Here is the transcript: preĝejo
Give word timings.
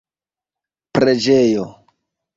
preĝejo 0.97 1.69